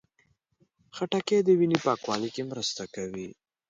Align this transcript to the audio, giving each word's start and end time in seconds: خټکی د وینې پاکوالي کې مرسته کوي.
خټکی 0.95 1.39
د 1.43 1.49
وینې 1.59 1.77
پاکوالي 1.85 2.29
کې 2.35 2.43
مرسته 2.51 2.83
کوي. 2.95 3.27